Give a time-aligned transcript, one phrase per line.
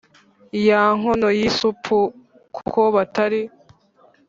[0.67, 1.95] ya nkono y isupu
[2.55, 3.41] kuko batari